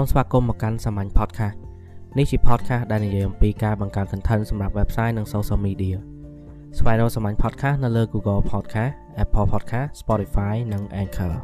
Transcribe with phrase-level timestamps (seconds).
[0.00, 1.56] សូមស្វាគមន៍មកកាន់សាមញ្ញ podcast
[2.18, 5.96] នេះជា podcast ដែលនិយាយអំពីការបង្កើត content សម្រាប់ website និង social media
[6.78, 8.92] ស្វែងរកសាមញ្ញ podcast នៅលើ Google Podcast
[9.22, 11.34] Apple Podcast Spotify និង Anchor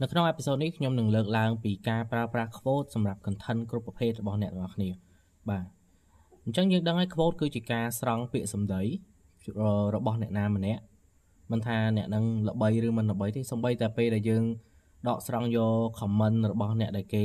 [0.00, 4.90] នៅក្នុងអេពីសូតនេះខ្ញុំនឹងលើកឡើងពីការប្រើប្រាស់ quote សម្រាប់ content គ្រប់ប្រភេទរបស់អ្នកទាំងអស់គ្នា
[5.50, 5.64] បាទ
[6.44, 8.82] អញ្ចឹងយើងដឹងហើយ quote គឺជាការស្រង់ពាក្យសម្ដី
[9.94, 10.82] របស់អ្នកណាម្នាក់
[11.52, 14.44] មិនថាអ្នកនឹងល្បីឬមិនល្បីទេសំបីតែពេលដែលយើង
[15.08, 17.24] ដកស្រង់យក comment របស់អ្នកដែលគេ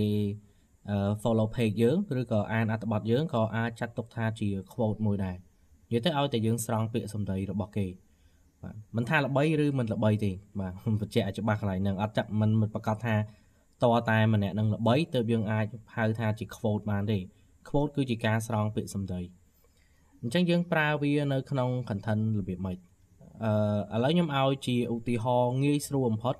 [1.21, 5.35] follow page យើងឬក៏អានអត្ថបទយើងក៏អាចចាត់ទុកថាជា quote មួយដែរ
[5.87, 7.87] និយាយទៅឲ្យតែយើងស្រង់ពាក្យសម្ដីរបស់គេ
[8.63, 13.15] បាទមិនថាល្បីឬមិនល្បីទេបាទបញ្ជាក់ឲ្យច្បាស់កន្លែងហ្នឹងអត់ចាក់មិនប្រកាសថា
[13.83, 15.65] តតែម្នាក់នឹងល្បីទើបយើងអាច
[15.95, 17.19] ហៅថាជា quote បានទេ
[17.69, 19.21] quote គឺជាការស្រង់ពាក្យសម្ដី
[20.21, 22.77] អញ្ចឹងយើងប្រើវានៅក្នុង content របៀបម៉េច
[23.43, 26.35] អឺឥឡូវខ្ញុំឲ្យជាឧទាហរណ៍ងាយស្រួលបំផុត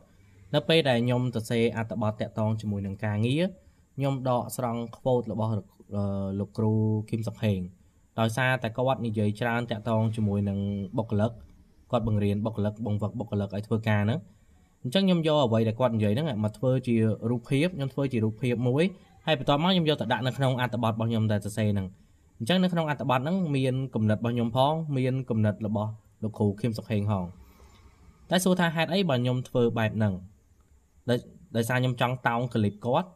[0.55, 3.43] នៅពេលដែលខ្ញុំសរសេរអត្ថបទតាក់ទងជាមួយនឹងការងារ
[3.97, 5.53] ខ្ញុំដកស្រង់ quote របស់
[6.39, 6.73] លោកគ្រូ
[7.09, 7.59] គឹមសុខហេង
[8.19, 10.59] ដោយសារតែគាត់និយាយច្រើនតាក់ទងជាមួយនឹង
[10.97, 11.31] បុគ្គលិក
[11.91, 14.19] គាត់បង្រៀនបុគ្គលិកបង្វឹកបុគ្គលិកឲ្យធ្វើការហ្នឹង
[14.83, 16.95] អញ្ចឹងខ្ញុំយកអ្វីដែលគាត់និយាយហ្នឹងមកធ្វើជា
[17.29, 18.83] រូបភាពខ្ញុំធ្វើជារូបភាពមួយ
[19.25, 21.87] ហើយបន្ទាប់មកខ្ញុំយកទៅដាក់នៅក្នុងអត្ថបទរបស់ខ្ញុំដែលសរសេរហ្នឹង
[22.39, 25.91] អញ្ចឹងនៅក្នុងអត្ថបទហ្នឹងមានគំនិតរបស់ខ្ញុំផងមានគំនិតរបស់
[26.25, 27.25] លោកគ្រូខឹមសុខហេងហង
[28.29, 30.13] តែសួរថាហេតុអីបើខ្ញុំធ្វើបែបហ្នឹង
[31.09, 31.19] ដោយ
[31.55, 33.09] ដោយសារខ្ញុំចង់តោងក្លីបគាត់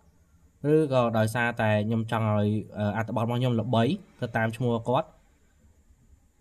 [0.73, 2.49] ឬក៏ដោយសារតែខ្ញុំចង់ឲ្យ
[2.97, 3.83] អត្ថបទរបស់ខ្ញុំល្បី
[4.21, 5.07] ទៅតាមឈ្មោះគាត់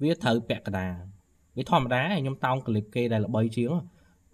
[0.02, 0.94] វាត្រូវពាក់កណ្ដាល
[1.56, 3.72] វាធម្មតាខ្ញុំតោងក្លីបគេដែលល្បីជាង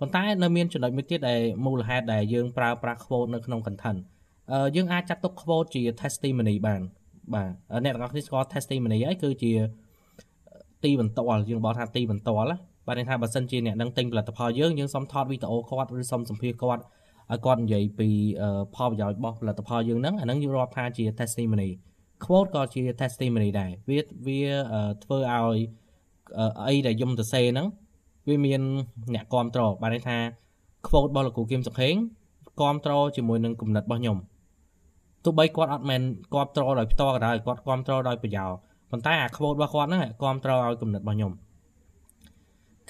[0.01, 3.99] ប៉ុន្តែនៅមានចំណុចមួយទៀតដែលមូលហេតុដែលយើងប្រើប្រាស់ quote នៅក្នុង content
[4.77, 6.81] យើងអាចចាត់ទុក quote ជា testimony បាន
[7.35, 7.51] បាទ
[7.85, 9.53] អ្នកទាំងអស់គ្នាស្គាល់ testimony ហើយគឺជា
[10.85, 16.83] ទីបន្ទាល់យើងបកថាទីបន្ទាល់បាទន័យថាបើសិនជាអ្នកនឹងទិញផលិតផលយើងយើងសុំថតវីដេអូគាត់ឬសុំសម្ភាសគាត់
[17.31, 18.09] ឲ្យគាត់និយាយពី
[18.75, 21.71] ផលប្រយោជន៍របស់ផលិតផលយើងហ្នឹងអាហ្នឹងយើងរាប់ថាជា testimony
[22.25, 24.41] quote ក៏ជា testimony ដែរវាវា
[25.05, 25.59] ធ្វើឲ្យ
[26.67, 27.67] អីដែលយំទៅសេហ្នឹង
[28.29, 28.61] វាមាន
[29.15, 30.17] អ្នកគ្រប់ត្របាទន័យថា
[30.89, 31.95] quote របស់លោកគ្រូគឹមសុខេង
[32.61, 34.19] គ្រប់ត្រជាមួយនឹងគំនិតរបស់ខ្ញុំ
[35.25, 38.53] ទោះបីគាត់អត់មែនគ្រប់ត្រដោយផ្ទាល់ក៏ដោយគាត់គ្រប់ត្រដោយប្រយោល
[38.95, 41.33] ប៉ុន្តែអា quote របស់គាត់ហ្នឹងគ្រប់ត្រឲ្យគំនិតរបស់ខ្ញុំ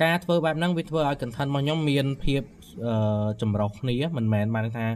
[0.02, 2.42] ការធ្វើបែបហ្នឹងវាធ្វើឲ្យ content របស់ខ្ញុំមានភាព
[3.40, 4.86] ចម្រុះគ្នាមិនមែនបានថា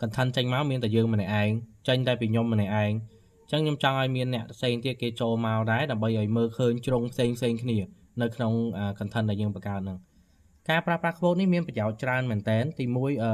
[0.00, 1.50] content ចេញមកមានតែយើងម្នាក់ឯង
[1.88, 7.78] ចេញតែពីខ្ញុំម្នាក់ឯងអញ្ចឹងខ្ញុំចង់ឲ្យមានអ្នកផ្សេងទៀតគេចូលមកដែរដើម្បីឲ្យមើលឃើញជ្រុងផ្សេងផ្សេងគ្នា
[8.22, 8.52] នៅក្នុង
[8.98, 9.98] content ដែលយើងបង្កើតហ្នឹង
[10.70, 13.32] ការប្រើប្រាស់ quote នេះមានប្រយោជន៍ច្រើនមែនតើទី1អឺ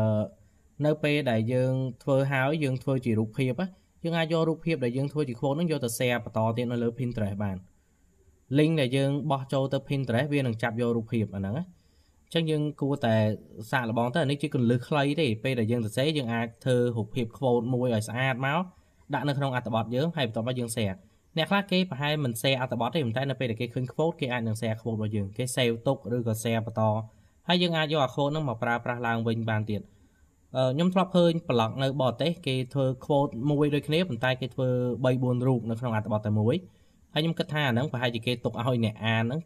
[0.87, 3.53] នៅពេលដែលយើងធ្វើហើយយើងធ្វើជារូបភាព
[4.05, 7.57] យើងអាចយករូបភាពដែលយើងធ្វើជា quote ហ្នឹងយកទៅ share បន្តទៀតនៅលើ Pinterest បាន
[8.59, 11.65] link ដែលយើងបោះចូលទៅ Pinterest វានឹងចាប់យករូបភាពអាហ្នឹងណា
[12.27, 13.15] អញ្ចឹងយើងគួរតែ
[13.71, 18.63] សាកល្បងទៅអានេះជាកលឹះខ្លីទេពេលដែលយើងសរសេរយើងអាចធ្វើរូបភាព quote មួយឲ្យស្អាតមក
[19.15, 20.97] ដាក់នៅក្នុងអត្ថបទយើងហើយបន្ទាប់មកយើង share
[21.37, 26.83] អ្នកខ្លះគេប្រហែលមិន share អត្ថបទទេប៉ុន្តែនៅពេលដែលគេឃើញ quote គេអាចនឹង share quote របស់យើងគេ save ទុកឬក៏ share បន្ត
[27.49, 29.81] ហើយយើងអាចយកអា quote ហ្នឹងមកប្រើប្រាស់ឡើងវិញបានទៀត
[30.55, 34.69] ខ្ញុំធ្លាប់ឃើញប្លុកនៅបរទេសគេធ្វើ quote មួយដូចគ្នាប៉ុន្តែគេធ្វើ
[35.05, 36.55] 3 4រូបនៅក្នុងអត្ថបទតែមួយ
[37.15, 39.41] ហើយខ្ញុំគិតថាអាហ្នឹងប្រហែលជាគេទុកឲ្យអ្នកអានហ្នឹង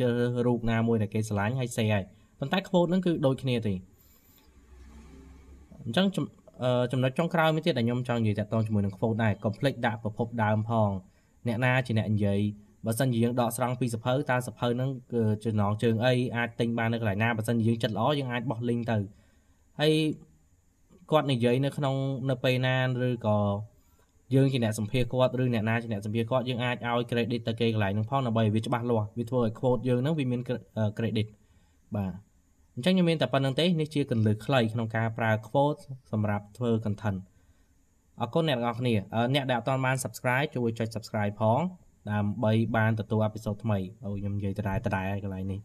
[0.00, 0.08] ជើ
[0.46, 2.04] រូបណាមួយដែលគេស្រឡាញ់ហើយ share ហើយ
[2.38, 3.74] ប៉ុន្តែ quote ហ្នឹងគឺដូចគ្នាទេ
[5.84, 6.06] អញ្ចឹង
[6.92, 10.90] ចំណុចចុងក្រោយមួយទៀតដែលខ្ញុំចង់និយាយតាក់ទងជាមួយនឹង quote ដែរ complete ដាក់ប្រភពដើមផង
[11.46, 12.40] អ្នកណាជាអ្នកនិយាយ
[12.86, 18.98] បើសិនជាយើងដកស្រង់ពីសភៅតើសភៅហ្នឹងគឺចំណងជើងអីអាចទិញបាននៅកន្លែងណាបើសិនជាយើងចិត្តល្អយើងអាចបោះ link ទៅ
[19.80, 19.92] ហើយ
[21.12, 21.94] គាត់និយាយនៅក្នុង
[22.30, 22.76] នៅពេលណា
[23.08, 23.38] ឬក៏
[24.34, 30.40] យើងជាអ្នកសម្ភារគាត់ឬអ្នកណាជាអ្នកសម្ភារគាត់យើងអាចឲ្យ credit ទៅគេកន្លែងហ្នឹងផងដើម្បីឲ្យវាច្បាស់លាស់វាធ្វើឲ្យ quote យើងហ្នឹងវាមាន
[30.98, 31.28] credit
[31.96, 32.12] បាទ
[32.74, 35.80] អញ្ចឹងខ្ញុំមានតែប៉ុណ្្នឹងទេនេះជាកន្លឹះខ្លីក្នុងការប្រើ quote
[36.12, 37.18] សម្រាប់ធ្វើ content
[38.20, 38.94] អរគុណអ្នកទាំងអស់គ្នា
[39.34, 41.60] អ្នកដែលអត់ទាន់បាន subscribe ជួយចុច subscribe ផង
[42.10, 45.60] ដើម្បីបានទទួលអេពីសូតថ្មីអូខ្ញុំនិយាយដដែលដដែលកន្លែងនេះ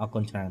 [0.00, 0.50] អរគុណច្រើន